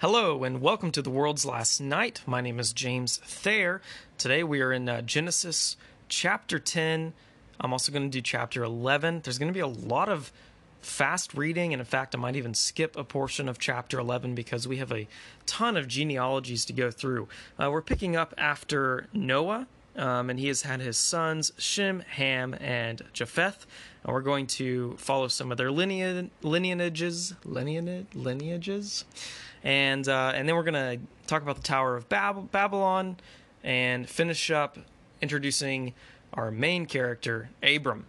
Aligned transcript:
Hello 0.00 0.44
and 0.44 0.60
welcome 0.60 0.92
to 0.92 1.02
the 1.02 1.10
world's 1.10 1.44
last 1.44 1.80
night. 1.80 2.22
My 2.24 2.40
name 2.40 2.60
is 2.60 2.72
James 2.72 3.16
Thayer. 3.16 3.82
Today 4.16 4.44
we 4.44 4.60
are 4.60 4.72
in 4.72 4.88
uh, 4.88 5.02
Genesis 5.02 5.76
chapter 6.08 6.60
10. 6.60 7.14
I'm 7.60 7.72
also 7.72 7.90
going 7.90 8.04
to 8.04 8.08
do 8.08 8.20
chapter 8.20 8.62
11. 8.62 9.22
There's 9.24 9.38
going 9.40 9.52
to 9.52 9.52
be 9.52 9.58
a 9.58 9.66
lot 9.66 10.08
of 10.08 10.30
fast 10.80 11.34
reading, 11.34 11.72
and 11.72 11.80
in 11.80 11.84
fact, 11.84 12.14
I 12.14 12.18
might 12.18 12.36
even 12.36 12.54
skip 12.54 12.96
a 12.96 13.02
portion 13.02 13.48
of 13.48 13.58
chapter 13.58 13.98
11 13.98 14.36
because 14.36 14.68
we 14.68 14.76
have 14.76 14.92
a 14.92 15.08
ton 15.46 15.76
of 15.76 15.88
genealogies 15.88 16.64
to 16.66 16.72
go 16.72 16.92
through. 16.92 17.26
Uh, 17.60 17.68
we're 17.68 17.82
picking 17.82 18.14
up 18.14 18.32
after 18.38 19.08
Noah. 19.12 19.66
Um, 19.96 20.30
and 20.30 20.38
he 20.38 20.46
has 20.46 20.62
had 20.62 20.80
his 20.80 20.96
sons 20.96 21.52
Shem, 21.58 22.04
Ham, 22.10 22.54
and 22.60 23.02
Japheth. 23.12 23.66
And 24.04 24.12
we're 24.12 24.20
going 24.20 24.46
to 24.46 24.96
follow 24.96 25.26
some 25.26 25.50
of 25.50 25.58
their 25.58 25.72
lineage, 25.72 26.30
lineages, 26.40 27.34
lineage, 27.44 28.06
lineages, 28.14 29.04
and 29.68 30.08
uh, 30.08 30.32
and 30.34 30.48
then 30.48 30.56
we're 30.56 30.64
to 30.64 30.98
talk 31.26 31.42
about 31.42 31.56
the 31.56 31.62
Tower 31.62 31.94
of 31.94 32.08
Bab- 32.08 32.50
Babylon, 32.50 33.18
and 33.62 34.08
finish 34.08 34.50
up 34.50 34.78
introducing 35.20 35.92
our 36.32 36.50
main 36.50 36.86
character, 36.86 37.50
Abram, 37.62 38.06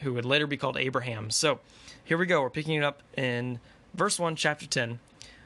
who 0.00 0.12
would 0.12 0.26
later 0.26 0.46
be 0.46 0.58
called 0.58 0.76
Abraham. 0.76 1.30
So 1.30 1.60
here 2.04 2.18
we 2.18 2.26
go. 2.26 2.42
We're 2.42 2.50
picking 2.50 2.74
it 2.74 2.84
up 2.84 3.02
in 3.16 3.60
verse 3.94 4.18
1, 4.18 4.36
chapter 4.36 4.66
10. 4.66 4.98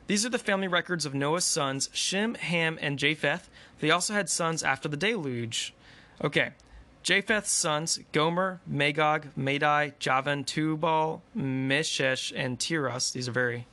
These 0.09 0.27
are 0.27 0.29
the 0.29 0.39
family 0.39 0.67
records 0.67 1.07
of 1.07 1.15
Noah's 1.15 1.45
sons, 1.45 1.89
Shem, 1.93 2.35
Ham, 2.35 2.77
and 2.81 2.99
Japheth. 2.99 3.49
They 3.79 3.93
also 3.93 4.15
had 4.15 4.29
sons 4.29 4.65
after 4.65 4.89
the 4.89 4.97
deluge. 4.97 5.73
Okay. 6.25 6.51
Japheth's 7.05 7.53
sons, 7.53 8.01
Gomer, 8.11 8.61
Magog, 8.67 9.29
Madai, 9.37 9.93
Javan, 10.01 10.43
Tubal, 10.43 11.23
Meshech, 11.33 12.33
and 12.35 12.59
Tiras. 12.59 13.13
These 13.13 13.29
are 13.29 13.33
very 13.33 13.67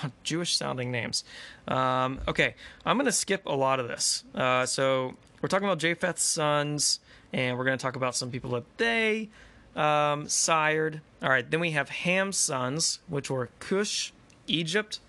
Jewish 0.22 0.56
sounding 0.56 0.90
names. 0.90 1.24
Um, 1.68 2.20
okay, 2.28 2.54
I'm 2.84 2.96
going 2.96 3.06
to 3.06 3.12
skip 3.12 3.46
a 3.46 3.54
lot 3.54 3.80
of 3.80 3.88
this. 3.88 4.24
Uh, 4.34 4.66
so 4.66 5.14
we're 5.40 5.48
talking 5.48 5.66
about 5.66 5.78
Japheth's 5.78 6.22
sons, 6.22 7.00
and 7.32 7.56
we're 7.56 7.64
going 7.64 7.78
to 7.78 7.82
talk 7.82 7.96
about 7.96 8.14
some 8.14 8.30
people 8.30 8.50
that 8.50 8.78
they 8.78 9.28
um, 9.76 10.28
sired. 10.28 11.00
All 11.22 11.28
right, 11.28 11.48
then 11.48 11.60
we 11.60 11.72
have 11.72 11.88
Ham's 11.88 12.36
sons, 12.36 13.00
which 13.08 13.30
were 13.30 13.50
Cush, 13.58 14.12
Egypt, 14.46 15.00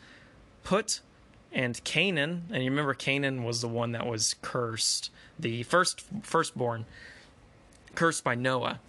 Put, 0.64 1.02
and 1.52 1.84
Canaan. 1.84 2.44
And 2.52 2.64
you 2.64 2.70
remember 2.70 2.94
Canaan 2.94 3.44
was 3.44 3.62
the 3.62 3.68
one 3.68 3.92
that 3.92 4.06
was 4.06 4.36
cursed, 4.42 5.12
the 5.40 5.64
first 5.64 6.04
firstborn, 6.22 6.86
cursed 7.96 8.24
by 8.24 8.36
Noah. 8.36 8.80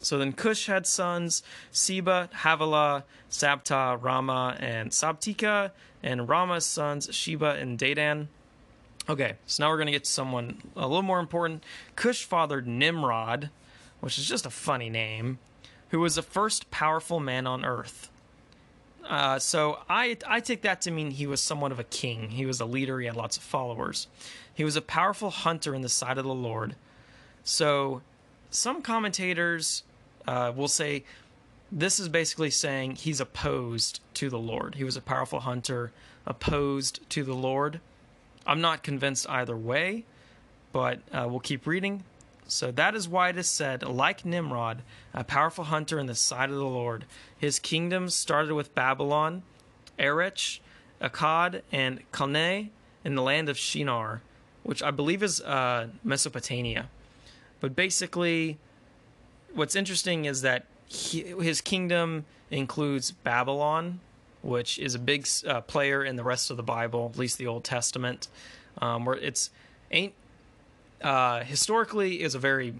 So 0.00 0.18
then 0.18 0.32
Cush 0.32 0.66
had 0.66 0.86
sons 0.86 1.42
Seba, 1.70 2.30
Havilah, 2.32 3.04
Sabtah, 3.30 4.00
Raamah, 4.00 4.60
and 4.60 4.90
Sabteca, 4.90 5.72
and 6.02 6.22
Raamah's 6.22 6.64
sons 6.64 7.08
Sheba 7.12 7.56
and 7.58 7.78
Dedan. 7.78 8.28
Okay, 9.08 9.34
so 9.46 9.62
now 9.62 9.70
we're 9.70 9.76
going 9.76 9.86
to 9.86 9.92
get 9.92 10.04
to 10.04 10.10
someone 10.10 10.62
a 10.76 10.86
little 10.86 11.02
more 11.02 11.18
important. 11.18 11.64
Cush 11.96 12.24
fathered 12.24 12.66
Nimrod, 12.66 13.50
which 14.00 14.18
is 14.18 14.28
just 14.28 14.46
a 14.46 14.50
funny 14.50 14.90
name, 14.90 15.38
who 15.90 16.00
was 16.00 16.16
the 16.16 16.22
first 16.22 16.70
powerful 16.70 17.18
man 17.18 17.46
on 17.46 17.64
earth. 17.64 18.10
Uh, 19.08 19.38
so 19.38 19.78
I 19.88 20.18
I 20.26 20.40
take 20.40 20.60
that 20.62 20.82
to 20.82 20.90
mean 20.90 21.12
he 21.12 21.26
was 21.26 21.40
somewhat 21.40 21.72
of 21.72 21.78
a 21.78 21.84
king. 21.84 22.30
He 22.30 22.44
was 22.44 22.60
a 22.60 22.66
leader. 22.66 23.00
He 23.00 23.06
had 23.06 23.16
lots 23.16 23.38
of 23.38 23.42
followers. 23.42 24.06
He 24.52 24.64
was 24.64 24.76
a 24.76 24.82
powerful 24.82 25.30
hunter 25.30 25.74
in 25.74 25.80
the 25.80 25.88
sight 25.88 26.18
of 26.18 26.24
the 26.24 26.34
Lord. 26.34 26.76
So 27.42 28.02
some 28.50 28.82
commentators 28.82 29.82
uh, 30.28 30.52
will 30.54 30.68
say 30.68 31.04
this 31.72 31.98
is 31.98 32.08
basically 32.08 32.50
saying 32.50 32.96
he's 32.96 33.20
opposed 33.20 34.00
to 34.14 34.28
the 34.28 34.38
Lord. 34.38 34.74
He 34.74 34.84
was 34.84 34.96
a 34.96 35.00
powerful 35.00 35.40
hunter, 35.40 35.90
opposed 36.26 37.08
to 37.10 37.24
the 37.24 37.34
Lord. 37.34 37.80
I'm 38.46 38.60
not 38.60 38.82
convinced 38.82 39.28
either 39.28 39.56
way, 39.56 40.04
but 40.70 41.00
uh, 41.12 41.26
we'll 41.28 41.40
keep 41.40 41.66
reading. 41.66 42.04
So 42.46 42.70
that 42.72 42.94
is 42.94 43.08
why 43.08 43.30
it 43.30 43.38
is 43.38 43.48
said, 43.48 43.82
like 43.82 44.24
Nimrod, 44.24 44.82
a 45.14 45.24
powerful 45.24 45.64
hunter 45.64 45.98
in 45.98 46.06
the 46.06 46.14
sight 46.14 46.50
of 46.50 46.56
the 46.56 46.64
Lord. 46.64 47.06
His 47.36 47.58
kingdom 47.58 48.10
started 48.10 48.54
with 48.54 48.74
Babylon, 48.74 49.42
Erech, 49.98 50.60
Akkad, 51.00 51.62
and 51.72 52.00
Calneh 52.12 52.68
in 53.04 53.14
the 53.14 53.22
land 53.22 53.48
of 53.48 53.56
Shinar, 53.56 54.20
which 54.62 54.82
I 54.82 54.90
believe 54.90 55.22
is 55.22 55.40
uh, 55.40 55.88
Mesopotamia. 56.04 56.90
But 57.60 57.74
basically, 57.74 58.58
what's 59.54 59.76
interesting 59.76 60.24
is 60.24 60.42
that 60.42 60.64
he, 60.86 61.22
his 61.22 61.60
kingdom 61.60 62.24
includes 62.50 63.10
Babylon, 63.10 64.00
which 64.42 64.78
is 64.78 64.94
a 64.94 64.98
big 64.98 65.28
uh, 65.46 65.60
player 65.62 66.04
in 66.04 66.16
the 66.16 66.24
rest 66.24 66.50
of 66.50 66.56
the 66.56 66.62
Bible, 66.62 67.10
at 67.12 67.18
least 67.18 67.38
the 67.38 67.46
Old 67.46 67.64
Testament, 67.64 68.28
um, 68.80 69.04
where 69.04 69.16
it's 69.16 69.50
ain't 69.90 70.14
uh, 71.02 71.44
historically 71.44 72.22
is 72.22 72.34
a 72.34 72.38
very 72.38 72.74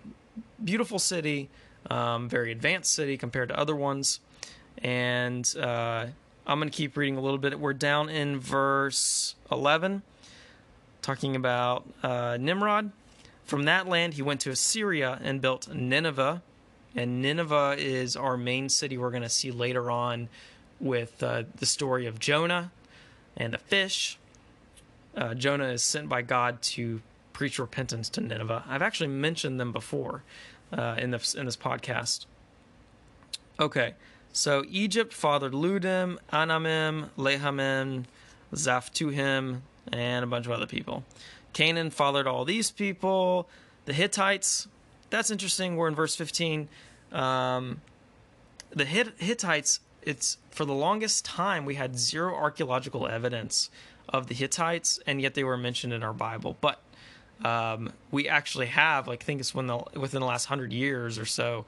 beautiful 0.62 0.98
city, 0.98 1.48
um, 1.90 2.28
very 2.28 2.52
advanced 2.52 2.92
city 2.92 3.16
compared 3.16 3.48
to 3.48 3.58
other 3.58 3.76
ones. 3.76 4.20
And 4.78 5.52
uh, 5.58 6.06
I'm 6.46 6.58
going 6.58 6.70
to 6.70 6.76
keep 6.76 6.96
reading 6.96 7.16
a 7.16 7.20
little 7.20 7.38
bit. 7.38 7.58
We're 7.58 7.72
down 7.72 8.08
in 8.08 8.38
verse 8.38 9.34
11, 9.50 10.02
talking 11.02 11.36
about 11.36 11.84
uh, 12.02 12.36
Nimrod. 12.40 12.92
From 13.44 13.64
that 13.64 13.88
land, 13.88 14.14
he 14.14 14.22
went 14.22 14.40
to 14.42 14.50
Assyria 14.50 15.18
and 15.22 15.40
built 15.40 15.72
Nineveh. 15.72 16.42
And 16.98 17.22
Nineveh 17.22 17.76
is 17.78 18.16
our 18.16 18.36
main 18.36 18.68
city 18.68 18.98
we're 18.98 19.12
going 19.12 19.22
to 19.22 19.28
see 19.28 19.52
later 19.52 19.88
on 19.88 20.28
with 20.80 21.22
uh, 21.22 21.44
the 21.54 21.64
story 21.64 22.06
of 22.06 22.18
Jonah 22.18 22.72
and 23.36 23.54
the 23.54 23.58
fish. 23.58 24.18
Uh, 25.16 25.34
Jonah 25.34 25.68
is 25.68 25.84
sent 25.84 26.08
by 26.08 26.22
God 26.22 26.60
to 26.62 27.00
preach 27.32 27.60
repentance 27.60 28.08
to 28.08 28.20
Nineveh. 28.20 28.64
I've 28.66 28.82
actually 28.82 29.10
mentioned 29.10 29.60
them 29.60 29.70
before 29.70 30.24
uh, 30.72 30.96
in 30.98 31.12
this 31.12 31.36
in 31.36 31.46
this 31.46 31.56
podcast. 31.56 32.26
Okay, 33.60 33.94
so 34.32 34.64
Egypt 34.68 35.12
fathered 35.12 35.52
Ludim, 35.52 36.18
Anamim, 36.32 37.10
Lehabim, 37.16 38.06
Zaphtuhim, 38.52 39.60
and 39.92 40.24
a 40.24 40.26
bunch 40.26 40.46
of 40.46 40.50
other 40.52 40.66
people. 40.66 41.04
Canaan 41.52 41.90
fathered 41.90 42.26
all 42.26 42.44
these 42.44 42.72
people. 42.72 43.48
The 43.84 43.92
Hittites, 43.92 44.66
that's 45.10 45.30
interesting. 45.30 45.76
We're 45.76 45.86
in 45.86 45.94
verse 45.94 46.16
15. 46.16 46.68
Um, 47.12 47.80
the 48.70 48.84
Hittites, 48.84 49.80
it's 50.02 50.38
for 50.50 50.64
the 50.64 50.74
longest 50.74 51.24
time 51.24 51.64
we 51.64 51.76
had 51.76 51.98
zero 51.98 52.34
archaeological 52.34 53.06
evidence 53.06 53.70
of 54.08 54.26
the 54.26 54.34
Hittites, 54.34 55.00
and 55.06 55.20
yet 55.20 55.34
they 55.34 55.44
were 55.44 55.56
mentioned 55.56 55.92
in 55.92 56.02
our 56.02 56.12
Bible. 56.12 56.56
But 56.60 56.80
um, 57.44 57.92
we 58.10 58.28
actually 58.28 58.66
have, 58.66 59.06
like, 59.08 59.22
I 59.22 59.24
think 59.24 59.40
it's 59.40 59.54
when 59.54 59.66
the, 59.66 59.78
within 59.94 60.20
the 60.20 60.26
last 60.26 60.46
hundred 60.46 60.72
years 60.72 61.18
or 61.18 61.26
so, 61.26 61.66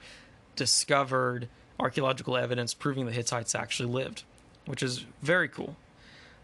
discovered 0.57 1.49
archaeological 1.79 2.37
evidence 2.37 2.75
proving 2.75 3.07
the 3.07 3.13
Hittites 3.13 3.55
actually 3.55 3.91
lived, 3.91 4.25
which 4.67 4.83
is 4.83 5.07
very 5.23 5.49
cool. 5.49 5.77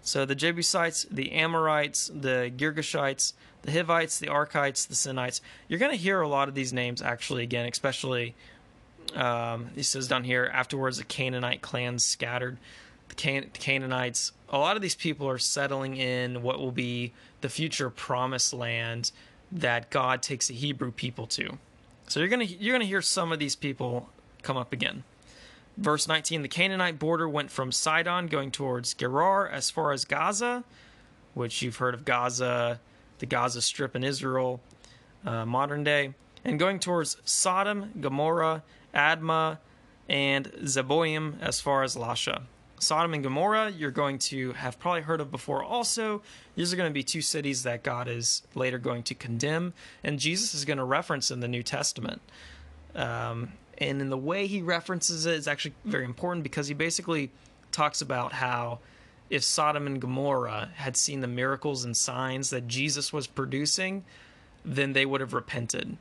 So 0.02 0.24
the 0.24 0.34
Jebusites, 0.34 1.04
the 1.10 1.32
Amorites, 1.32 2.10
the 2.14 2.52
Girgashites, 2.56 3.32
the 3.62 3.72
Hivites, 3.72 4.18
the 4.18 4.28
Arkites, 4.28 4.86
the 4.86 4.94
Sinites. 4.94 5.40
You're 5.66 5.80
going 5.80 5.90
to 5.90 5.98
hear 5.98 6.20
a 6.20 6.28
lot 6.28 6.48
of 6.48 6.54
these 6.54 6.72
names 6.72 7.02
actually 7.02 7.42
again, 7.42 7.68
especially. 7.68 8.34
Um, 9.14 9.70
he 9.74 9.82
says 9.82 10.08
down 10.08 10.24
here 10.24 10.50
afterwards, 10.52 10.98
the 10.98 11.04
Canaanite 11.04 11.62
clans 11.62 12.04
scattered. 12.04 12.58
The, 13.08 13.14
Can- 13.14 13.50
the 13.52 13.58
Canaanites. 13.58 14.32
A 14.48 14.58
lot 14.58 14.76
of 14.76 14.82
these 14.82 14.94
people 14.94 15.28
are 15.28 15.38
settling 15.38 15.96
in 15.96 16.42
what 16.42 16.58
will 16.58 16.72
be 16.72 17.12
the 17.40 17.48
future 17.48 17.90
promised 17.90 18.52
land 18.52 19.12
that 19.52 19.90
God 19.90 20.22
takes 20.22 20.48
the 20.48 20.54
Hebrew 20.54 20.90
people 20.90 21.26
to. 21.28 21.58
So 22.08 22.20
you're 22.20 22.28
gonna 22.28 22.44
you're 22.44 22.74
gonna 22.74 22.84
hear 22.84 23.02
some 23.02 23.32
of 23.32 23.38
these 23.38 23.56
people 23.56 24.10
come 24.42 24.56
up 24.56 24.72
again. 24.72 25.04
Verse 25.76 26.08
19: 26.08 26.42
The 26.42 26.48
Canaanite 26.48 26.98
border 26.98 27.28
went 27.28 27.50
from 27.50 27.72
Sidon, 27.72 28.28
going 28.28 28.50
towards 28.50 28.94
Gerar, 28.94 29.48
as 29.48 29.70
far 29.70 29.92
as 29.92 30.04
Gaza, 30.04 30.64
which 31.34 31.62
you've 31.62 31.76
heard 31.76 31.94
of 31.94 32.04
Gaza, 32.04 32.80
the 33.18 33.26
Gaza 33.26 33.60
Strip 33.60 33.96
in 33.96 34.04
Israel, 34.04 34.60
uh, 35.24 35.44
modern 35.44 35.84
day, 35.84 36.14
and 36.44 36.58
going 36.58 36.78
towards 36.78 37.16
Sodom, 37.24 37.90
Gomorrah, 38.00 38.62
Admah, 38.96 39.58
and 40.08 40.50
Zeboim, 40.62 41.40
as 41.40 41.60
far 41.60 41.82
as 41.82 41.94
Lasha. 41.94 42.42
Sodom 42.78 43.14
and 43.14 43.22
Gomorrah, 43.22 43.70
you're 43.70 43.90
going 43.90 44.18
to 44.18 44.52
have 44.52 44.78
probably 44.78 45.00
heard 45.02 45.20
of 45.20 45.30
before 45.30 45.62
also. 45.62 46.22
These 46.56 46.72
are 46.72 46.76
going 46.76 46.90
to 46.90 46.94
be 46.94 47.02
two 47.02 47.22
cities 47.22 47.62
that 47.62 47.82
God 47.82 48.08
is 48.08 48.42
later 48.54 48.78
going 48.78 49.02
to 49.04 49.14
condemn, 49.14 49.72
and 50.04 50.18
Jesus 50.18 50.54
is 50.54 50.64
going 50.64 50.78
to 50.78 50.84
reference 50.84 51.30
in 51.30 51.40
the 51.40 51.48
New 51.48 51.62
Testament. 51.62 52.20
Um, 52.94 53.52
and 53.78 54.00
in 54.00 54.08
the 54.08 54.16
way 54.16 54.46
he 54.46 54.62
references 54.62 55.26
it 55.26 55.34
is 55.34 55.46
actually 55.46 55.74
very 55.84 56.04
important 56.04 56.42
because 56.42 56.68
he 56.68 56.74
basically 56.74 57.30
talks 57.72 58.00
about 58.00 58.32
how 58.32 58.78
if 59.28 59.42
Sodom 59.42 59.86
and 59.86 60.00
Gomorrah 60.00 60.70
had 60.74 60.96
seen 60.96 61.20
the 61.20 61.26
miracles 61.26 61.84
and 61.84 61.96
signs 61.96 62.50
that 62.50 62.68
Jesus 62.68 63.12
was 63.12 63.26
producing, 63.26 64.04
then 64.64 64.92
they 64.92 65.04
would 65.04 65.20
have 65.20 65.34
repented. 65.34 65.96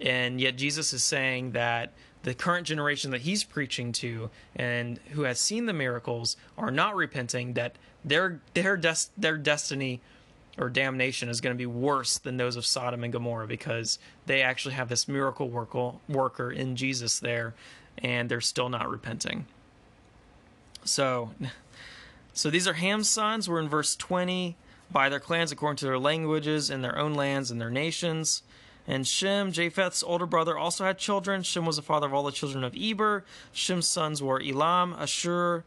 And 0.00 0.40
yet 0.40 0.56
Jesus 0.56 0.92
is 0.92 1.04
saying 1.04 1.52
that 1.52 1.92
the 2.24 2.34
current 2.34 2.66
generation 2.66 3.10
that 3.12 3.20
he's 3.20 3.44
preaching 3.44 3.92
to 3.92 4.30
and 4.56 4.98
who 5.12 5.22
has 5.22 5.38
seen 5.38 5.66
the 5.66 5.72
miracles 5.72 6.36
are 6.58 6.70
not 6.70 6.96
repenting 6.96 7.52
that 7.52 7.76
their 8.04 8.40
their 8.54 8.76
des- 8.76 9.10
their 9.16 9.36
destiny 9.36 10.00
or 10.58 10.68
damnation 10.68 11.28
is 11.28 11.40
going 11.40 11.54
to 11.54 11.58
be 11.58 11.66
worse 11.66 12.18
than 12.18 12.36
those 12.36 12.56
of 12.56 12.64
Sodom 12.64 13.04
and 13.04 13.12
Gomorrah 13.12 13.46
because 13.46 13.98
they 14.26 14.40
actually 14.40 14.74
have 14.74 14.88
this 14.88 15.06
miracle 15.06 15.48
worker 16.08 16.50
in 16.50 16.76
Jesus 16.76 17.20
there 17.20 17.54
and 17.98 18.28
they're 18.28 18.40
still 18.40 18.68
not 18.68 18.90
repenting. 18.90 19.46
So 20.84 21.30
so 22.32 22.50
these 22.50 22.66
are 22.66 22.74
Ham's 22.74 23.08
sons. 23.08 23.48
We're 23.48 23.60
in 23.60 23.68
verse 23.68 23.94
20 23.96 24.56
by 24.90 25.08
their 25.08 25.20
clans 25.20 25.52
according 25.52 25.76
to 25.78 25.84
their 25.84 25.98
languages 25.98 26.70
in 26.70 26.82
their 26.82 26.98
own 26.98 27.14
lands 27.14 27.50
and 27.50 27.60
their 27.60 27.70
nations. 27.70 28.42
And 28.86 29.06
Shem, 29.06 29.50
Japheth's 29.50 30.02
older 30.02 30.26
brother, 30.26 30.58
also 30.58 30.84
had 30.84 30.98
children. 30.98 31.42
Shem 31.42 31.64
was 31.64 31.76
the 31.76 31.82
father 31.82 32.06
of 32.06 32.14
all 32.14 32.22
the 32.22 32.32
children 32.32 32.64
of 32.64 32.76
Eber. 32.76 33.24
Shem's 33.52 33.86
sons 33.86 34.22
were 34.22 34.42
Elam, 34.42 34.94
Ashur, 34.98 35.64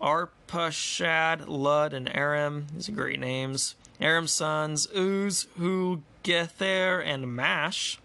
Arpachshad, 0.00 1.44
Lud, 1.46 1.92
and 1.92 2.14
Aram. 2.14 2.66
These 2.74 2.88
are 2.88 2.92
great 2.92 3.20
names. 3.20 3.76
Aram's 4.00 4.32
sons, 4.32 4.88
Uz, 4.94 5.46
Hu, 5.56 6.02
Gether, 6.22 7.00
and 7.00 7.34
Mash. 7.34 7.98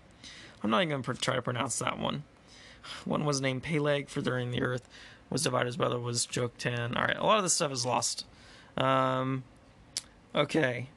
I'm 0.64 0.70
not 0.70 0.84
even 0.84 1.02
going 1.02 1.04
to 1.04 1.22
try 1.22 1.36
to 1.36 1.42
pronounce 1.42 1.80
that 1.80 1.98
one. 1.98 2.24
One 3.06 3.26
was 3.26 3.42
named 3.42 3.64
Peleg, 3.64 4.10
furthering 4.10 4.52
the 4.52 4.62
earth. 4.62 4.88
Was 5.30 5.44
divided 5.44 5.68
his 5.68 5.78
brother 5.78 5.98
was 5.98 6.28
Joktan. 6.28 6.96
All 6.96 7.04
right, 7.04 7.16
a 7.16 7.26
lot 7.26 7.38
of 7.38 7.44
this 7.44 7.54
stuff 7.54 7.72
is 7.72 7.86
lost. 7.86 8.26
Um, 8.76 9.44
okay, 10.36 10.90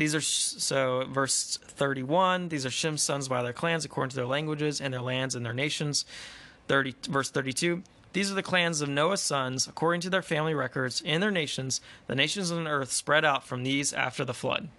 these 0.00 0.14
are 0.14 0.22
so 0.22 1.04
verse 1.10 1.58
31. 1.62 2.48
These 2.48 2.64
are 2.64 2.70
Shem's 2.70 3.02
sons 3.02 3.28
by 3.28 3.42
their 3.42 3.52
clans 3.52 3.84
according 3.84 4.08
to 4.08 4.16
their 4.16 4.24
languages 4.24 4.80
and 4.80 4.94
their 4.94 5.02
lands 5.02 5.34
and 5.34 5.44
their 5.44 5.52
nations. 5.52 6.06
30 6.68 6.94
verse 7.10 7.28
32. 7.28 7.82
These 8.14 8.32
are 8.32 8.34
the 8.34 8.42
clans 8.42 8.80
of 8.80 8.88
Noah's 8.88 9.20
sons 9.20 9.68
according 9.68 10.00
to 10.00 10.08
their 10.08 10.22
family 10.22 10.54
records 10.54 11.02
and 11.04 11.22
their 11.22 11.30
nations. 11.30 11.82
The 12.06 12.14
nations 12.14 12.50
on 12.50 12.66
earth 12.66 12.92
spread 12.92 13.26
out 13.26 13.46
from 13.46 13.62
these 13.62 13.92
after 13.92 14.24
the 14.24 14.32
flood. 14.32 14.70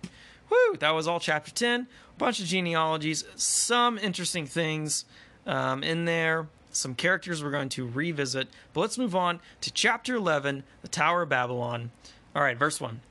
Woo! 0.50 0.78
That 0.80 0.96
was 0.96 1.08
all 1.08 1.20
chapter 1.20 1.52
10. 1.52 1.82
A 1.82 1.86
bunch 2.18 2.40
of 2.40 2.48
genealogies, 2.48 3.24
some 3.36 4.00
interesting 4.00 4.48
things 4.48 5.06
um, 5.46 5.84
in 5.84 6.06
there, 6.06 6.48
some 6.72 6.96
characters 6.96 7.44
we're 7.44 7.52
going 7.52 7.70
to 7.70 7.86
revisit. 7.88 8.48
But 8.74 8.82
let's 8.82 8.98
move 8.98 9.16
on 9.16 9.40
to 9.62 9.72
chapter 9.72 10.16
11, 10.16 10.64
the 10.82 10.88
Tower 10.88 11.22
of 11.22 11.30
Babylon. 11.30 11.92
All 12.36 12.42
right, 12.42 12.58
verse 12.58 12.82
1. 12.82 13.02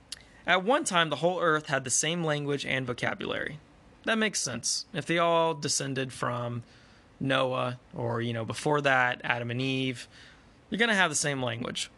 At 0.46 0.64
one 0.64 0.84
time, 0.84 1.10
the 1.10 1.16
whole 1.16 1.40
earth 1.40 1.66
had 1.66 1.84
the 1.84 1.90
same 1.90 2.24
language 2.24 2.64
and 2.64 2.86
vocabulary. 2.86 3.58
That 4.04 4.18
makes 4.18 4.40
sense. 4.40 4.86
If 4.94 5.06
they 5.06 5.18
all 5.18 5.54
descended 5.54 6.12
from 6.12 6.62
Noah, 7.18 7.78
or, 7.94 8.20
you 8.20 8.32
know, 8.32 8.44
before 8.44 8.80
that, 8.80 9.20
Adam 9.22 9.50
and 9.50 9.60
Eve, 9.60 10.08
you're 10.70 10.78
going 10.78 10.88
to 10.88 10.94
have 10.94 11.10
the 11.10 11.16
same 11.16 11.42
language. 11.42 11.90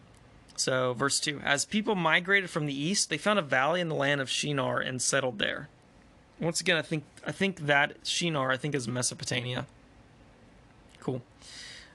So, 0.56 0.94
verse 0.94 1.20
2 1.20 1.40
As 1.44 1.64
people 1.64 1.94
migrated 1.94 2.50
from 2.50 2.66
the 2.66 2.74
east, 2.74 3.10
they 3.10 3.18
found 3.18 3.38
a 3.38 3.42
valley 3.42 3.80
in 3.80 3.88
the 3.88 3.94
land 3.94 4.20
of 4.20 4.28
Shinar 4.28 4.80
and 4.80 5.00
settled 5.00 5.38
there. 5.38 5.68
Once 6.40 6.60
again, 6.60 6.76
I 6.76 6.82
think 6.82 7.04
I 7.26 7.32
think 7.32 7.60
that 7.66 7.96
Shinar, 8.02 8.50
I 8.50 8.56
think, 8.56 8.74
is 8.74 8.88
Mesopotamia. 8.88 9.66
Cool. 11.00 11.22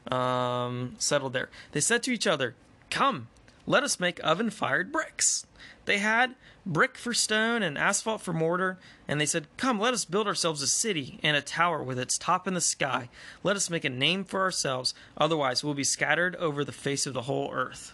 Um, 0.10 0.96
settled 1.00 1.34
there. 1.34 1.50
They 1.74 1.82
said 1.82 2.02
to 2.04 2.12
each 2.12 2.28
other, 2.28 2.56
Come, 2.90 3.28
let 3.66 3.84
us 3.84 4.00
make 4.00 4.20
oven 4.24 4.50
fired 4.50 4.92
bricks. 4.92 5.46
They 5.88 6.00
had 6.00 6.36
brick 6.66 6.98
for 6.98 7.14
stone 7.14 7.64
and 7.64 7.78
asphalt 7.78 8.22
for 8.22 8.34
mortar, 8.34 8.78
and 9.08 9.22
they 9.22 9.26
said, 9.26 9.48
Come, 9.56 9.80
let 9.80 9.94
us 9.94 10.04
build 10.04 10.28
ourselves 10.28 10.62
a 10.62 10.68
city 10.68 11.18
and 11.24 11.38
a 11.38 11.42
tower 11.42 11.82
with 11.82 11.98
its 11.98 12.18
top 12.18 12.46
in 12.46 12.54
the 12.54 12.62
sky. 12.62 13.08
Let 13.42 13.56
us 13.56 13.70
make 13.70 13.86
a 13.86 13.90
name 13.90 14.26
for 14.26 14.42
ourselves, 14.42 14.94
otherwise 15.18 15.64
we'll 15.64 15.74
be 15.74 15.86
scattered 15.86 16.36
over 16.36 16.66
the 16.66 16.74
face 16.74 17.08
of 17.08 17.14
the 17.14 17.22
whole 17.22 17.50
earth. 17.54 17.94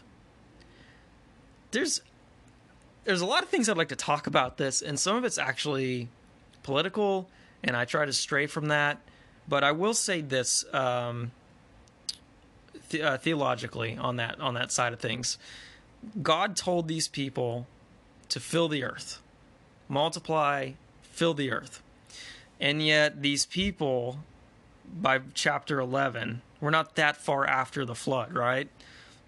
There's 1.69 2.01
there's 3.03 3.21
a 3.21 3.27
lot 3.27 3.43
of 3.43 3.49
things 3.49 3.69
I'd 3.69 3.77
like 3.77 3.89
to 3.89 3.95
talk 3.95 4.25
about 4.25 4.57
this, 4.57 4.81
and 4.81 4.99
some 4.99 5.15
of 5.15 5.23
it's 5.23 5.37
actually 5.37 6.07
political, 6.63 7.29
and 7.63 7.77
I 7.77 7.85
try 7.85 8.05
to 8.05 8.13
stray 8.13 8.47
from 8.47 8.69
that. 8.69 8.97
But 9.47 9.63
I 9.63 9.71
will 9.71 9.93
say 9.93 10.21
this 10.21 10.65
um, 10.73 11.31
the, 12.89 13.03
uh, 13.03 13.17
theologically 13.17 13.97
on 13.97 14.15
that 14.15 14.39
on 14.39 14.55
that 14.55 14.71
side 14.71 14.93
of 14.93 14.99
things. 14.99 15.37
God 16.23 16.55
told 16.55 16.87
these 16.87 17.07
people 17.07 17.67
to 18.33 18.39
fill 18.39 18.67
the 18.67 18.83
earth, 18.83 19.21
multiply, 19.87 20.71
fill 21.03 21.35
the 21.35 21.51
earth. 21.51 21.83
And 22.59 22.83
yet, 22.83 23.21
these 23.21 23.45
people, 23.45 24.23
by 24.91 25.19
chapter 25.35 25.79
11, 25.79 26.41
we're 26.59 26.71
not 26.71 26.95
that 26.95 27.15
far 27.15 27.45
after 27.45 27.85
the 27.85 27.93
flood, 27.93 28.33
right? 28.33 28.69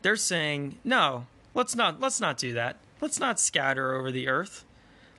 They're 0.01 0.15
saying, 0.15 0.79
no, 0.83 1.27
let's 1.53 1.75
not, 1.75 1.99
let's 1.99 2.19
not 2.19 2.39
do 2.39 2.53
that. 2.53 2.77
Let's 2.99 3.19
not 3.19 3.39
scatter 3.39 3.93
over 3.93 4.11
the 4.11 4.27
earth. 4.27 4.65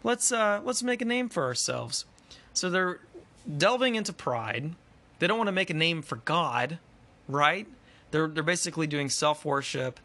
Let's, 0.03 0.33
uh, 0.33 0.63
let's 0.65 0.83
make 0.83 1.01
a 1.01 1.05
name 1.05 1.29
for 1.29 1.45
ourselves. 1.45 2.07
So 2.55 2.69
they're 2.69 2.99
delving 3.57 3.95
into 3.95 4.13
pride. 4.13 4.75
They 5.21 5.29
don't 5.29 5.39
want 5.39 5.47
to 5.47 5.53
make 5.53 5.71
a 5.71 5.75
name 5.75 6.03
for 6.03 6.17
God, 6.17 6.81
right? 7.29 7.69
They're, 8.11 8.27
they're 8.27 8.43
basically 8.43 8.89
doing 8.89 9.11
self 9.11 9.45
worship 9.45 10.01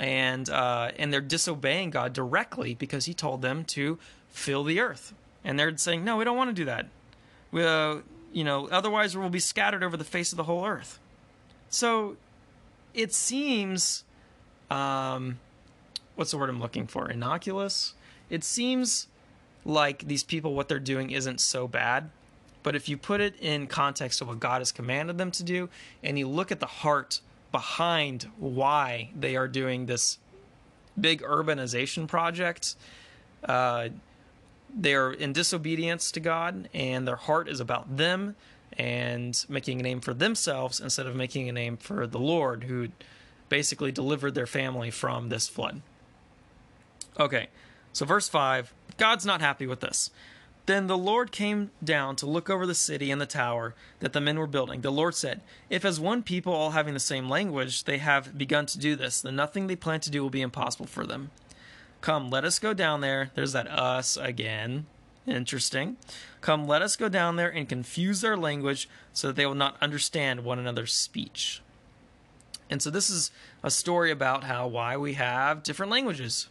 and 0.00 0.48
uh, 0.48 0.90
and 0.98 1.12
they're 1.12 1.20
disobeying 1.20 1.90
God 1.90 2.14
directly 2.14 2.74
because 2.74 3.04
He 3.04 3.14
told 3.14 3.42
them 3.42 3.64
to 3.66 3.98
fill 4.30 4.64
the 4.64 4.80
earth, 4.80 5.14
and 5.44 5.58
they're 5.58 5.76
saying, 5.76 6.04
"No, 6.04 6.16
we 6.16 6.24
don't 6.24 6.36
want 6.36 6.48
to 6.48 6.54
do 6.54 6.64
that. 6.64 6.88
We, 7.52 7.62
uh, 7.62 7.98
you 8.32 8.42
know, 8.42 8.66
otherwise 8.68 9.16
we'll 9.16 9.28
be 9.28 9.38
scattered 9.38 9.84
over 9.84 9.96
the 9.96 10.04
face 10.04 10.32
of 10.32 10.38
the 10.38 10.44
whole 10.44 10.66
earth." 10.66 10.98
So, 11.68 12.16
it 12.94 13.12
seems, 13.12 14.04
um, 14.70 15.38
what's 16.16 16.30
the 16.30 16.38
word 16.38 16.48
I'm 16.48 16.60
looking 16.60 16.86
for? 16.86 17.08
Innocuous. 17.08 17.94
It 18.30 18.42
seems 18.42 19.06
like 19.66 20.08
these 20.08 20.24
people, 20.24 20.54
what 20.54 20.68
they're 20.68 20.78
doing 20.78 21.10
isn't 21.10 21.40
so 21.40 21.68
bad. 21.68 22.10
But 22.62 22.74
if 22.74 22.88
you 22.88 22.96
put 22.96 23.20
it 23.20 23.34
in 23.40 23.66
context 23.66 24.20
of 24.20 24.28
what 24.28 24.40
God 24.40 24.60
has 24.60 24.72
commanded 24.72 25.18
them 25.18 25.30
to 25.32 25.42
do, 25.42 25.68
and 26.02 26.18
you 26.18 26.26
look 26.26 26.50
at 26.50 26.60
the 26.60 26.66
heart 26.66 27.20
behind 27.52 28.24
why 28.38 29.10
they 29.18 29.36
are 29.36 29.48
doing 29.48 29.86
this 29.86 30.18
big 30.98 31.22
urbanization 31.22 32.06
project. 32.06 32.76
Uh, 33.44 33.88
they're 34.72 35.10
in 35.10 35.32
disobedience 35.32 36.12
to 36.12 36.20
God, 36.20 36.68
and 36.72 37.06
their 37.06 37.16
heart 37.16 37.48
is 37.48 37.60
about 37.60 37.96
them 37.96 38.36
and 38.78 39.44
making 39.48 39.80
a 39.80 39.82
name 39.82 40.00
for 40.00 40.14
themselves 40.14 40.80
instead 40.80 41.06
of 41.06 41.16
making 41.16 41.48
a 41.48 41.52
name 41.52 41.76
for 41.76 42.06
the 42.06 42.20
Lord, 42.20 42.64
who 42.64 42.88
basically 43.48 43.90
delivered 43.90 44.34
their 44.34 44.46
family 44.46 44.90
from 44.90 45.28
this 45.28 45.48
flood. 45.48 45.82
Okay, 47.18 47.48
so 47.92 48.06
verse 48.06 48.28
5 48.28 48.72
God's 48.96 49.26
not 49.26 49.40
happy 49.40 49.66
with 49.66 49.80
this. 49.80 50.10
Then 50.70 50.86
the 50.86 50.96
Lord 50.96 51.32
came 51.32 51.72
down 51.82 52.14
to 52.14 52.26
look 52.26 52.48
over 52.48 52.64
the 52.64 52.76
city 52.76 53.10
and 53.10 53.20
the 53.20 53.26
tower 53.26 53.74
that 53.98 54.12
the 54.12 54.20
men 54.20 54.38
were 54.38 54.46
building. 54.46 54.82
The 54.82 54.92
Lord 54.92 55.16
said, 55.16 55.40
If 55.68 55.84
as 55.84 55.98
one 55.98 56.22
people, 56.22 56.52
all 56.52 56.70
having 56.70 56.94
the 56.94 57.00
same 57.00 57.28
language, 57.28 57.82
they 57.82 57.98
have 57.98 58.38
begun 58.38 58.66
to 58.66 58.78
do 58.78 58.94
this, 58.94 59.20
then 59.20 59.34
nothing 59.34 59.66
they 59.66 59.74
plan 59.74 59.98
to 59.98 60.12
do 60.12 60.22
will 60.22 60.30
be 60.30 60.42
impossible 60.42 60.86
for 60.86 61.04
them. 61.04 61.32
Come, 62.00 62.30
let 62.30 62.44
us 62.44 62.60
go 62.60 62.72
down 62.72 63.00
there. 63.00 63.32
There's 63.34 63.50
that 63.50 63.66
us 63.66 64.16
again. 64.16 64.86
Interesting. 65.26 65.96
Come, 66.40 66.68
let 66.68 66.82
us 66.82 66.94
go 66.94 67.08
down 67.08 67.34
there 67.34 67.50
and 67.52 67.68
confuse 67.68 68.20
their 68.20 68.36
language 68.36 68.88
so 69.12 69.26
that 69.26 69.34
they 69.34 69.46
will 69.46 69.56
not 69.56 69.76
understand 69.82 70.44
one 70.44 70.60
another's 70.60 70.92
speech. 70.92 71.62
And 72.70 72.80
so 72.80 72.90
this 72.90 73.10
is 73.10 73.32
a 73.64 73.72
story 73.72 74.12
about 74.12 74.44
how 74.44 74.68
why 74.68 74.96
we 74.96 75.14
have 75.14 75.64
different 75.64 75.90
languages. 75.90 76.46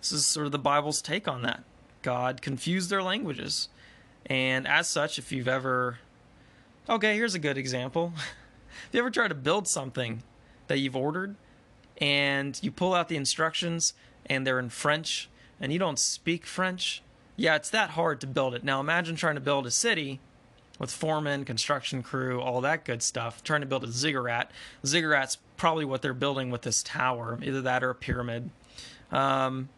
This 0.00 0.10
is 0.10 0.26
sort 0.26 0.46
of 0.46 0.50
the 0.50 0.58
Bible's 0.58 1.00
take 1.00 1.28
on 1.28 1.42
that. 1.42 1.62
God 2.02 2.42
confused 2.42 2.90
their 2.90 3.02
languages. 3.02 3.68
And 4.26 4.66
as 4.66 4.88
such, 4.88 5.18
if 5.18 5.32
you've 5.32 5.48
ever. 5.48 5.98
Okay, 6.88 7.16
here's 7.16 7.34
a 7.34 7.38
good 7.38 7.58
example. 7.58 8.12
if 8.16 8.94
you 8.94 9.00
ever 9.00 9.10
try 9.10 9.28
to 9.28 9.34
build 9.34 9.68
something 9.68 10.22
that 10.66 10.78
you've 10.78 10.96
ordered 10.96 11.36
and 11.98 12.58
you 12.62 12.70
pull 12.70 12.94
out 12.94 13.08
the 13.08 13.16
instructions 13.16 13.94
and 14.26 14.46
they're 14.46 14.58
in 14.58 14.68
French 14.68 15.28
and 15.60 15.72
you 15.72 15.78
don't 15.78 15.98
speak 15.98 16.46
French, 16.46 17.02
yeah, 17.36 17.56
it's 17.56 17.70
that 17.70 17.90
hard 17.90 18.20
to 18.20 18.26
build 18.26 18.54
it. 18.54 18.64
Now 18.64 18.80
imagine 18.80 19.16
trying 19.16 19.36
to 19.36 19.40
build 19.40 19.66
a 19.66 19.70
city 19.70 20.20
with 20.78 20.90
foremen, 20.90 21.44
construction 21.44 22.02
crew, 22.02 22.40
all 22.40 22.60
that 22.60 22.84
good 22.84 23.02
stuff, 23.02 23.42
trying 23.44 23.60
to 23.60 23.66
build 23.66 23.84
a 23.84 23.92
ziggurat. 23.92 24.50
Ziggurat's 24.84 25.38
probably 25.56 25.84
what 25.84 26.02
they're 26.02 26.14
building 26.14 26.50
with 26.50 26.62
this 26.62 26.82
tower, 26.82 27.38
either 27.42 27.62
that 27.62 27.84
or 27.84 27.90
a 27.90 27.94
pyramid. 27.94 28.50
Um, 29.10 29.68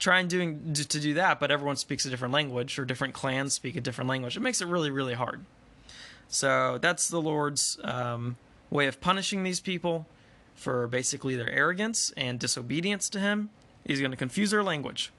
trying 0.00 0.26
doing 0.26 0.74
to 0.74 1.00
do 1.00 1.14
that, 1.14 1.38
but 1.38 1.52
everyone 1.52 1.76
speaks 1.76 2.04
a 2.04 2.10
different 2.10 2.34
language 2.34 2.78
or 2.78 2.84
different 2.84 3.14
clans 3.14 3.54
speak 3.54 3.76
a 3.76 3.80
different 3.80 4.10
language. 4.10 4.36
It 4.36 4.40
makes 4.40 4.60
it 4.60 4.66
really 4.66 4.90
really 4.90 5.14
hard. 5.14 5.44
So 6.28 6.78
that's 6.78 7.08
the 7.08 7.20
Lord's 7.20 7.78
um, 7.84 8.36
way 8.70 8.86
of 8.86 9.00
punishing 9.00 9.42
these 9.42 9.60
people 9.60 10.06
for 10.54 10.86
basically 10.86 11.36
their 11.36 11.50
arrogance 11.50 12.12
and 12.16 12.38
disobedience 12.38 13.08
to 13.10 13.20
Him. 13.20 13.50
He's 13.84 14.00
going 14.00 14.10
to 14.10 14.16
confuse 14.16 14.50
their 14.50 14.62
language. 14.62 15.12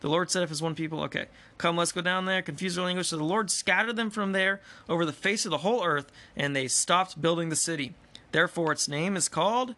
The 0.00 0.08
Lord 0.08 0.30
said, 0.30 0.42
if 0.42 0.50
it's 0.50 0.62
one 0.62 0.74
people, 0.74 1.02
okay, 1.04 1.26
come, 1.58 1.76
let's 1.76 1.92
go 1.92 2.00
down 2.00 2.24
there, 2.24 2.40
confuse 2.40 2.74
their 2.74 2.84
language. 2.84 3.08
So 3.08 3.18
the 3.18 3.24
Lord 3.24 3.50
scattered 3.50 3.96
them 3.96 4.10
from 4.10 4.32
there 4.32 4.60
over 4.88 5.04
the 5.04 5.12
face 5.12 5.44
of 5.44 5.50
the 5.50 5.58
whole 5.58 5.84
earth, 5.84 6.10
and 6.34 6.56
they 6.56 6.68
stopped 6.68 7.20
building 7.20 7.50
the 7.50 7.56
city. 7.56 7.94
Therefore, 8.32 8.72
its 8.72 8.88
name 8.88 9.16
is 9.16 9.28
called 9.28 9.74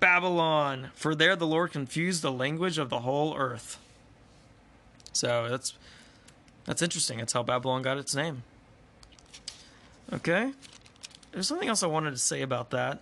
Babylon, 0.00 0.90
for 0.94 1.14
there 1.14 1.36
the 1.36 1.46
Lord 1.46 1.72
confused 1.72 2.22
the 2.22 2.32
language 2.32 2.78
of 2.78 2.88
the 2.88 3.00
whole 3.00 3.36
earth. 3.36 3.78
So 5.12 5.48
that's 5.48 5.74
that's 6.66 6.82
interesting. 6.82 7.18
That's 7.18 7.32
how 7.32 7.42
Babylon 7.42 7.82
got 7.82 7.98
its 7.98 8.14
name. 8.14 8.42
Okay. 10.12 10.52
There's 11.32 11.46
something 11.46 11.68
else 11.68 11.82
I 11.82 11.86
wanted 11.86 12.10
to 12.10 12.18
say 12.18 12.42
about 12.42 12.70
that. 12.70 13.00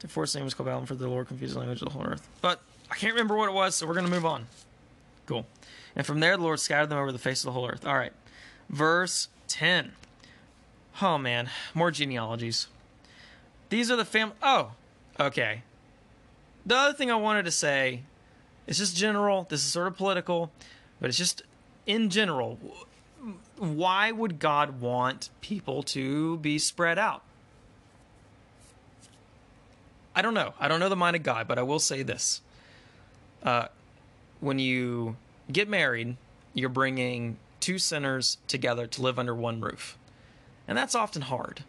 The 0.00 0.08
fourth 0.08 0.34
name 0.34 0.46
is 0.46 0.54
called 0.54 0.66
Babylon, 0.66 0.86
for 0.86 0.94
the 0.94 1.08
Lord 1.08 1.28
confused 1.28 1.54
the 1.54 1.58
language 1.58 1.82
of 1.82 1.88
the 1.88 1.94
whole 1.94 2.06
earth. 2.06 2.26
But 2.40 2.60
I 2.90 2.96
can't 2.96 3.12
remember 3.12 3.36
what 3.36 3.48
it 3.48 3.54
was, 3.54 3.74
so 3.74 3.86
we're 3.86 3.94
going 3.94 4.06
to 4.06 4.10
move 4.10 4.26
on. 4.26 4.46
Cool. 5.26 5.46
And 5.94 6.06
from 6.06 6.20
there, 6.20 6.36
the 6.36 6.42
Lord 6.42 6.58
scattered 6.58 6.88
them 6.88 6.98
over 6.98 7.12
the 7.12 7.18
face 7.18 7.42
of 7.42 7.46
the 7.46 7.52
whole 7.52 7.68
earth. 7.68 7.86
All 7.86 7.96
right. 7.96 8.12
Verse 8.68 9.28
10. 9.48 9.92
Oh, 11.02 11.18
man. 11.18 11.50
More 11.74 11.90
genealogies. 11.90 12.66
These 13.68 13.90
are 13.90 13.96
the 13.96 14.04
fam. 14.04 14.32
Oh, 14.42 14.72
okay. 15.18 15.62
The 16.66 16.76
other 16.76 16.94
thing 16.94 17.10
I 17.10 17.16
wanted 17.16 17.44
to 17.44 17.50
say 17.50 18.02
is 18.66 18.78
just 18.78 18.96
general. 18.96 19.46
This 19.48 19.64
is 19.64 19.72
sort 19.72 19.86
of 19.86 19.96
political, 19.96 20.50
but 21.00 21.08
it's 21.08 21.18
just 21.18 21.42
in 21.86 22.10
general. 22.10 22.58
Why 23.56 24.12
would 24.12 24.38
God 24.38 24.80
want 24.80 25.30
people 25.40 25.82
to 25.84 26.38
be 26.38 26.58
spread 26.58 26.98
out? 26.98 27.22
I 30.14 30.22
don't 30.22 30.34
know. 30.34 30.54
I 30.58 30.68
don't 30.68 30.80
know 30.80 30.88
the 30.88 30.96
mind 30.96 31.16
of 31.16 31.22
God, 31.22 31.46
but 31.46 31.58
I 31.58 31.62
will 31.62 31.78
say 31.78 32.02
this. 32.02 32.40
Uh, 33.42 33.66
when 34.40 34.58
you 34.58 35.16
get 35.50 35.68
married, 35.68 36.16
you're 36.54 36.68
bringing 36.68 37.38
two 37.60 37.78
sinners 37.78 38.38
together 38.48 38.86
to 38.86 39.02
live 39.02 39.18
under 39.18 39.34
one 39.34 39.60
roof. 39.60 39.96
And 40.66 40.76
that's 40.76 40.94
often 40.94 41.22
hard. 41.22 41.64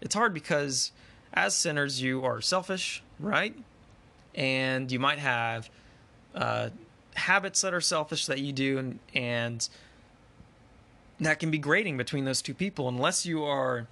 It's 0.00 0.14
hard 0.14 0.32
because 0.32 0.92
as 1.32 1.54
sinners, 1.54 2.02
you 2.02 2.24
are 2.24 2.40
selfish, 2.40 3.02
right? 3.20 3.54
And 4.34 4.90
you 4.90 4.98
might 4.98 5.18
have 5.18 5.70
uh, 6.34 6.70
habits 7.18 7.60
that 7.62 7.74
are 7.74 7.80
selfish 7.80 8.26
that 8.26 8.40
you 8.40 8.52
do, 8.52 8.78
and, 8.78 8.98
and 9.14 9.68
that 11.20 11.38
can 11.38 11.50
be 11.50 11.58
grating 11.58 11.96
between 11.96 12.24
those 12.24 12.42
two 12.42 12.54
people 12.54 12.88
unless 12.88 13.26
you 13.26 13.44
are 13.44 13.86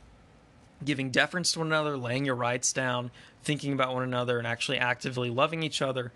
giving 0.85 1.11
deference 1.11 1.53
to 1.53 1.61
one 1.61 1.69
another, 1.69 1.97
laying 1.97 2.25
your 2.25 2.35
rights 2.35 2.73
down, 2.73 3.11
thinking 3.43 3.73
about 3.73 3.95
one 3.95 4.03
another, 4.03 4.39
and 4.39 4.47
actually 4.47 4.79
actively 4.79 5.31
loving 5.31 5.63
each 5.63 5.81
other. 5.81 6.13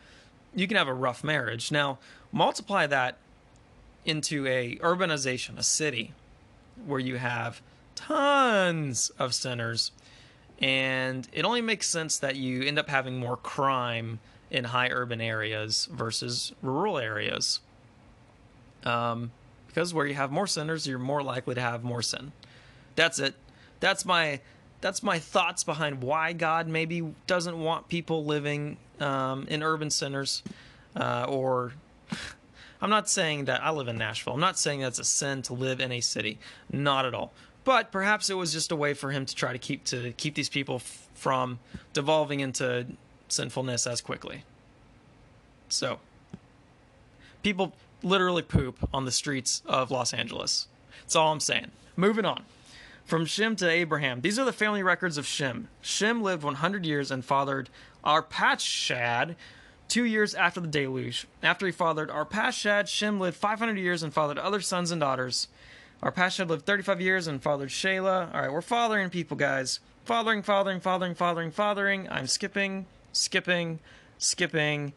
You 0.55 0.67
can 0.67 0.77
have 0.77 0.89
a 0.89 0.95
rough 0.95 1.23
marriage. 1.25 1.71
Now, 1.71 1.99
multiply 2.33 2.87
that 2.87 3.19
into 4.05 4.47
a 4.47 4.77
urbanization, 4.77 5.59
a 5.59 5.63
city, 5.63 6.13
where 6.87 7.01
you 7.01 7.17
have 7.17 7.61
tons 7.95 9.11
of 9.19 9.35
sinners 9.35 9.93
and 10.61 11.27
it 11.33 11.45
only 11.45 11.63
makes 11.63 11.87
sense 11.87 12.19
that 12.19 12.37
you 12.37 12.63
end 12.63 12.79
up 12.79 12.89
having 12.89 13.19
more 13.19 13.37
crime 13.37 14.19
in 14.51 14.65
high 14.65 14.89
urban 14.89 15.21
areas 15.21 15.89
versus 15.91 16.53
rural 16.63 16.99
areas. 16.99 17.61
Um, 18.85 19.31
because 19.67 19.95
where 19.95 20.07
you 20.07 20.15
have 20.15 20.33
more 20.33 20.49
sinners, 20.49 20.87
you're 20.87 20.99
more 20.99 21.23
likely 21.23 21.55
to 21.55 21.61
have 21.61 21.85
more 21.85 22.03
sin. 22.03 22.33
That's 22.97 23.21
it. 23.21 23.35
That's 23.79 24.05
my 24.05 24.41
that's 24.81 25.03
my 25.03 25.19
thoughts 25.19 25.63
behind 25.63 26.03
why 26.03 26.33
God 26.33 26.67
maybe 26.67 27.15
doesn't 27.27 27.59
want 27.59 27.89
people 27.89 28.25
living 28.25 28.79
um, 28.99 29.47
in 29.49 29.63
urban 29.63 29.91
centers, 29.91 30.43
uh, 30.97 31.27
or 31.29 31.75
I'm 32.83 32.91
not 32.91 33.09
saying 33.09 33.45
that 33.45 33.63
I 33.63 33.71
live 33.71 33.89
in 33.89 33.97
Nashville. 33.97 34.33
I'm 34.33 34.41
not 34.41 34.59
saying 34.59 34.81
that's 34.81 34.99
a 34.99 35.05
sin 35.05 35.43
to 35.43 35.55
live 35.55 35.81
in 35.81 35.93
a 35.93 36.01
city. 36.01 36.39
Not 36.73 37.05
at 37.05 37.15
all. 37.15 37.33
But 37.63 37.93
perhaps 37.93 38.31
it 38.31 38.35
was 38.35 38.53
just 38.53 38.73
a 38.73 38.77
way 38.77 38.95
for 38.95 39.11
him 39.11 39.27
to 39.27 39.35
try 39.35 39.53
to 39.53 39.59
keep 39.59 39.85
to 39.85 40.13
keep 40.13 40.35
these 40.35 40.49
people 40.49 40.77
f- 40.77 41.09
from 41.15 41.59
devolving 41.93 42.41
into 42.41 42.87
sinfulness 43.33 43.87
as 43.87 44.01
quickly. 44.01 44.45
So, 45.69 46.01
people 47.43 47.73
literally 48.03 48.43
poop 48.43 48.89
on 48.93 49.05
the 49.05 49.13
streets 49.13 49.63
of 49.67 49.91
Los 49.91 50.13
Angeles. 50.13 50.69
That's 51.03 51.17
all 51.17 51.33
I'm 51.33 51.41
saying. 51.41 51.71
Moving 51.97 52.25
on. 52.25 52.45
From 53.05 53.27
Shem 53.27 53.57
to 53.57 53.69
Abraham. 53.69 54.21
These 54.21 54.39
are 54.39 54.45
the 54.45 54.53
family 54.53 54.83
records 54.83 55.19
of 55.19 55.27
Shem. 55.27 55.69
Shem 55.81 56.23
lived 56.23 56.45
100 56.45 56.87
years 56.87 57.11
and 57.11 57.25
fathered 57.25 57.69
Arpachshad 58.05 59.35
two 59.89 60.05
years 60.05 60.35
after 60.35 60.61
the 60.61 60.69
deluge. 60.69 61.27
After 61.43 61.67
he 61.67 61.73
fathered 61.73 62.09
Arpachshad, 62.09 62.87
Shem 62.87 63.19
lived 63.19 63.37
500 63.37 63.77
years 63.77 64.03
and 64.03 64.15
fathered 64.15 64.39
other 64.39 64.61
sons 64.61 64.91
and 64.91 65.01
daughters. 65.01 65.49
Arpachshad 66.03 66.49
lived 66.49 66.65
35 66.65 67.01
years 67.01 67.27
and 67.27 67.43
fathered 67.43 67.69
Shelah. 67.69 68.33
All 68.33 68.41
right, 68.41 68.53
we're 68.53 68.63
fathering 68.63 69.11
people, 69.11 69.37
guys. 69.37 69.81
Fathering, 70.05 70.43
fathering, 70.43 70.81
fathering, 70.81 71.15
fathering, 71.15 71.51
fathering. 71.51 72.09
I'm 72.11 72.27
skipping, 72.27 72.87
skipping, 73.13 73.81
skipping. 74.19 74.93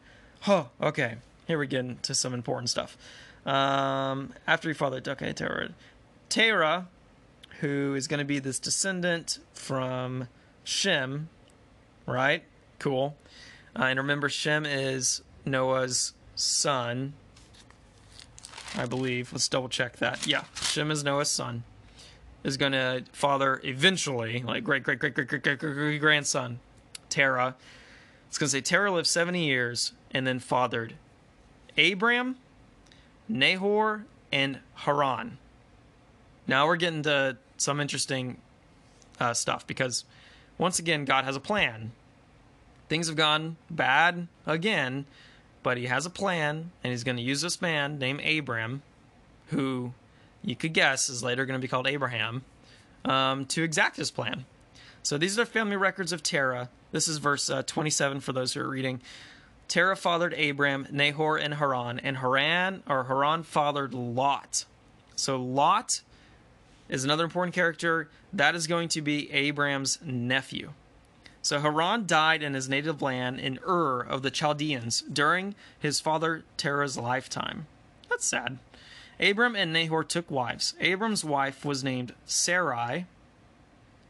Oh, 0.46 0.68
okay. 0.80 1.16
Here 1.46 1.58
we 1.58 1.66
get 1.66 1.80
into 1.80 2.14
some 2.14 2.34
important 2.34 2.70
stuff. 2.70 2.96
Um, 3.46 4.32
after 4.46 4.68
he 4.68 4.74
fathered, 4.74 5.06
okay, 5.06 5.32
Terah. 5.32 5.70
Terah, 6.28 6.88
who 7.60 7.94
is 7.94 8.08
going 8.08 8.18
to 8.18 8.24
be 8.24 8.38
this 8.38 8.58
descendant 8.58 9.38
from 9.52 10.28
Shem, 10.64 11.28
right? 12.06 12.42
Cool. 12.78 13.16
Uh, 13.78 13.84
and 13.84 13.98
remember, 13.98 14.28
Shem 14.28 14.64
is 14.64 15.22
Noah's 15.44 16.14
son, 16.34 17.14
I 18.76 18.86
believe. 18.86 19.32
Let's 19.32 19.48
double 19.48 19.68
check 19.68 19.96
that. 19.98 20.26
Yeah, 20.26 20.44
Shem 20.62 20.90
is 20.90 21.04
Noah's 21.04 21.30
son. 21.30 21.64
Is 22.42 22.58
going 22.58 22.72
to 22.72 23.04
father 23.12 23.60
eventually, 23.64 24.42
like 24.42 24.64
great, 24.64 24.82
great, 24.82 24.98
great, 24.98 25.14
great, 25.14 25.28
great, 25.28 25.42
great, 25.42 25.58
great, 25.58 25.74
great 25.74 25.98
grandson, 25.98 26.60
Terah. 27.08 27.56
It's 28.28 28.38
going 28.38 28.48
to 28.48 28.50
say 28.50 28.60
Terah 28.60 28.90
lived 28.90 29.06
70 29.06 29.44
years 29.44 29.92
and 30.10 30.26
then 30.26 30.38
fathered 30.38 30.94
Abram, 31.78 32.36
Nahor, 33.28 34.06
and 34.32 34.58
Haran. 34.74 35.38
Now 36.46 36.66
we're 36.66 36.76
getting 36.76 37.02
to 37.04 37.36
some 37.56 37.80
interesting 37.80 38.38
uh, 39.20 39.34
stuff 39.34 39.66
because 39.66 40.04
once 40.58 40.78
again, 40.78 41.04
God 41.04 41.24
has 41.24 41.36
a 41.36 41.40
plan. 41.40 41.92
Things 42.88 43.06
have 43.06 43.16
gone 43.16 43.56
bad 43.70 44.28
again 44.46 45.06
but 45.64 45.78
he 45.78 45.86
has 45.86 46.06
a 46.06 46.10
plan, 46.10 46.70
and 46.84 46.92
he's 46.92 47.02
going 47.02 47.16
to 47.16 47.22
use 47.22 47.40
this 47.40 47.60
man 47.60 47.98
named 47.98 48.20
Abram, 48.20 48.82
who 49.46 49.94
you 50.42 50.54
could 50.54 50.74
guess 50.74 51.08
is 51.08 51.24
later 51.24 51.46
going 51.46 51.58
to 51.58 51.64
be 51.64 51.66
called 51.66 51.88
Abraham, 51.88 52.44
um, 53.04 53.46
to 53.46 53.64
exact 53.64 53.96
his 53.96 54.12
plan. 54.12 54.44
So 55.04 55.18
these 55.18 55.38
are 55.38 55.44
the 55.44 55.50
family 55.50 55.76
records 55.76 56.12
of 56.12 56.22
Terah. 56.22 56.70
This 56.90 57.08
is 57.08 57.18
verse 57.18 57.50
uh, 57.50 57.62
27 57.62 58.20
for 58.20 58.32
those 58.32 58.54
who 58.54 58.62
are 58.62 58.68
reading. 58.68 59.02
Terah 59.68 59.96
fathered 59.96 60.32
Abram, 60.32 60.88
Nahor, 60.90 61.36
and 61.36 61.54
Haran, 61.54 61.98
and 62.00 62.16
Haran 62.16 62.82
or 62.88 63.04
Haran 63.04 63.42
fathered 63.42 63.92
Lot. 63.92 64.64
So 65.14 65.36
Lot 65.36 66.00
is 66.88 67.04
another 67.04 67.24
important 67.24 67.54
character. 67.54 68.08
That 68.32 68.54
is 68.54 68.66
going 68.66 68.88
to 68.88 69.02
be 69.02 69.30
Abram's 69.30 69.98
nephew. 70.02 70.70
So 71.42 71.60
Haran 71.60 72.06
died 72.06 72.42
in 72.42 72.54
his 72.54 72.70
native 72.70 73.02
land 73.02 73.38
in 73.38 73.58
Ur 73.68 74.00
of 74.00 74.22
the 74.22 74.30
Chaldeans 74.30 75.02
during 75.02 75.54
his 75.78 76.00
father 76.00 76.44
Terah's 76.56 76.96
lifetime. 76.96 77.66
That's 78.08 78.24
sad. 78.24 78.58
Abram 79.20 79.54
and 79.54 79.70
Nahor 79.70 80.02
took 80.02 80.30
wives. 80.30 80.74
Abram's 80.80 81.24
wife 81.24 81.62
was 81.62 81.84
named 81.84 82.14
Sarai, 82.24 83.04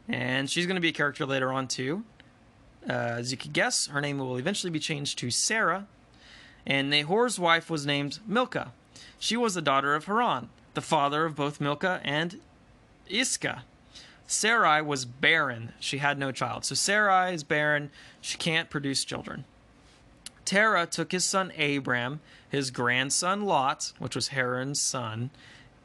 and 0.07 0.49
she's 0.49 0.65
going 0.65 0.75
to 0.75 0.81
be 0.81 0.89
a 0.89 0.93
character 0.93 1.25
later 1.25 1.51
on 1.51 1.67
too. 1.67 2.03
Uh, 2.87 3.17
as 3.17 3.31
you 3.31 3.37
could 3.37 3.53
guess, 3.53 3.87
her 3.87 4.01
name 4.01 4.19
will 4.19 4.37
eventually 4.37 4.69
be 4.69 4.79
changed 4.79 5.17
to 5.19 5.31
Sarah. 5.31 5.87
And 6.65 6.89
Nahor's 6.89 7.39
wife 7.39 7.69
was 7.69 7.85
named 7.85 8.19
Milcah. 8.27 8.71
She 9.19 9.37
was 9.37 9.53
the 9.53 9.61
daughter 9.61 9.95
of 9.95 10.05
Haran, 10.05 10.49
the 10.73 10.81
father 10.81 11.25
of 11.25 11.35
both 11.35 11.61
Milcah 11.61 12.01
and 12.03 12.39
Iscah. 13.07 13.63
Sarai 14.27 14.81
was 14.81 15.05
barren. 15.05 15.73
She 15.79 15.99
had 15.99 16.17
no 16.17 16.31
child. 16.31 16.65
So 16.65 16.75
Sarai 16.75 17.33
is 17.33 17.43
barren. 17.43 17.91
She 18.21 18.37
can't 18.37 18.69
produce 18.69 19.05
children. 19.05 19.45
Terah 20.45 20.85
took 20.85 21.11
his 21.11 21.25
son 21.25 21.51
Abram, 21.57 22.21
his 22.49 22.71
grandson 22.71 23.45
Lot, 23.45 23.93
which 23.99 24.15
was 24.15 24.29
Haran's 24.29 24.81
son, 24.81 25.31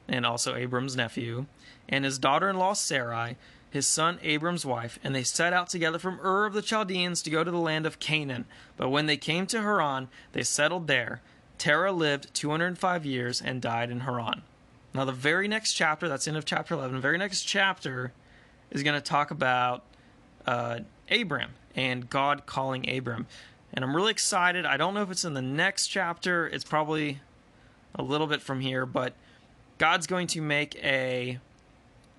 and 0.07 0.27
also 0.27 0.55
Abram's 0.55 0.97
nephew, 0.97 1.47
and 1.89 2.05
his 2.05 2.19
daughter 2.19 2.49
in 2.49 2.57
law 2.57 2.75
Sarai, 2.75 3.37
his 3.71 3.87
son 3.87 4.19
Abram's 4.23 4.67
wife, 4.67 4.99
and 5.05 5.15
they 5.15 5.23
set 5.23 5.53
out 5.53 5.69
together 5.69 5.99
from 5.99 6.21
Ur 6.21 6.45
of 6.45 6.53
the 6.53 6.63
Chaldeans 6.63 7.23
to 7.23 7.31
go 7.31 7.45
to 7.45 7.51
the 7.51 7.59
land 7.59 7.87
of 7.87 8.01
Canaan. 8.01 8.47
But 8.77 8.91
when 8.91 9.07
they 9.07 9.17
came 9.17 9.47
to 9.47 9.63
Haran, 9.63 10.09
they 10.33 10.43
settled 10.43 10.89
there. 10.89 11.23
Terah 11.57 11.93
lived 11.93 12.35
205 12.35 13.07
years 13.07 13.41
and 13.41 13.63
died 13.63 13.91
in 13.91 14.01
Haran. 14.01 14.43
Now, 14.93 15.05
the 15.05 15.13
very 15.13 15.47
next 15.47 15.75
chapter, 15.75 16.09
that's 16.09 16.27
end 16.27 16.37
of 16.37 16.45
chapter 16.45 16.75
11, 16.75 16.97
the 16.97 17.01
very 17.01 17.19
next 17.19 17.45
chapter 17.45 18.13
is 18.73 18.83
going 18.83 18.97
to 18.97 19.01
talk 19.01 19.31
about 19.31 19.85
uh, 20.47 20.81
Abram 21.11 21.53
and 21.77 22.11
God 22.11 22.47
calling 22.47 22.91
Abram. 22.91 23.27
And 23.73 23.85
I'm 23.85 23.95
really 23.95 24.11
excited. 24.11 24.67
I 24.67 24.77
don't 24.77 24.95
know 24.95 25.03
if 25.03 25.11
it's 25.13 25.25
in 25.25 25.35
the 25.35 25.43
next 25.43 25.87
chapter, 25.87 26.49
it's 26.49 26.65
probably 26.65 27.21
a 27.95 28.03
little 28.03 28.27
bit 28.27 28.43
from 28.43 28.61
here, 28.61 28.85
but 28.85 29.15
God's 29.79 30.07
going 30.07 30.27
to 30.29 30.41
make 30.41 30.75
a 30.77 31.39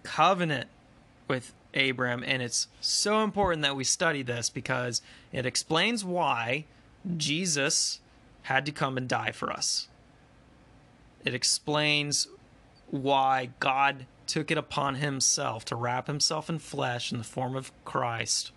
covenant 0.04 0.70
with 1.32 1.54
Abram, 1.74 2.26
and 2.28 2.42
it's 2.42 2.68
so 2.82 3.24
important 3.24 3.62
that 3.62 3.78
we 3.78 3.86
study 3.86 4.22
this 4.22 4.50
because 4.50 5.02
it 5.32 5.46
explains 5.46 6.04
why 6.04 6.66
Jesus 7.16 8.02
had 8.44 8.66
to 8.66 8.74
come 8.74 8.98
and 8.98 9.08
die 9.08 9.32
for 9.32 9.50
us. 9.50 9.88
It 11.24 11.34
explains 11.34 12.28
why 12.90 13.52
God 13.62 14.08
took 14.28 14.52
it 14.52 14.58
upon 14.58 14.96
himself 14.96 15.64
to 15.66 15.76
wrap 15.78 16.08
himself 16.08 16.50
in 16.50 16.60
flesh 16.60 17.14
in 17.14 17.18
the 17.18 17.24
form 17.24 17.56
of 17.56 17.72
Christ 17.86 18.52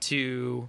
to 0.00 0.68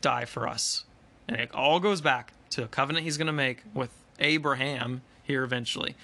die 0.00 0.24
for 0.24 0.48
us. 0.48 0.84
And 1.28 1.38
it 1.38 1.54
all 1.54 1.78
goes 1.78 2.00
back 2.00 2.32
to 2.50 2.64
a 2.64 2.68
covenant 2.68 3.04
he's 3.04 3.18
going 3.18 3.26
to 3.26 3.32
make 3.34 3.64
with 3.74 3.90
Abraham 4.18 5.02
here 5.22 5.44
eventually. 5.44 5.94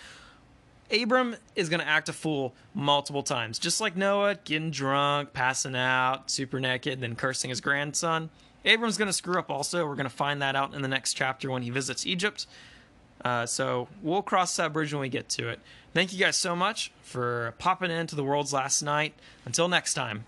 Abram 0.90 1.36
is 1.56 1.68
going 1.68 1.80
to 1.80 1.88
act 1.88 2.08
a 2.08 2.12
fool 2.12 2.54
multiple 2.74 3.22
times, 3.22 3.58
just 3.58 3.80
like 3.80 3.96
Noah, 3.96 4.36
getting 4.44 4.70
drunk, 4.70 5.32
passing 5.32 5.74
out, 5.74 6.30
super 6.30 6.60
naked, 6.60 7.00
then 7.00 7.16
cursing 7.16 7.50
his 7.50 7.60
grandson. 7.60 8.30
Abram's 8.64 8.96
going 8.96 9.08
to 9.08 9.12
screw 9.12 9.38
up 9.38 9.50
also. 9.50 9.86
We're 9.86 9.94
going 9.94 10.04
to 10.04 10.10
find 10.10 10.40
that 10.42 10.56
out 10.56 10.74
in 10.74 10.82
the 10.82 10.88
next 10.88 11.14
chapter 11.14 11.50
when 11.50 11.62
he 11.62 11.70
visits 11.70 12.06
Egypt. 12.06 12.46
Uh, 13.24 13.46
so 13.46 13.88
we'll 14.02 14.22
cross 14.22 14.54
that 14.56 14.72
bridge 14.72 14.92
when 14.92 15.00
we 15.00 15.08
get 15.08 15.28
to 15.30 15.48
it. 15.48 15.60
Thank 15.94 16.12
you 16.12 16.18
guys 16.18 16.36
so 16.36 16.54
much 16.54 16.92
for 17.02 17.54
popping 17.58 17.90
into 17.90 18.14
the 18.14 18.24
world's 18.24 18.52
last 18.52 18.82
night. 18.82 19.14
Until 19.44 19.68
next 19.68 19.94
time. 19.94 20.24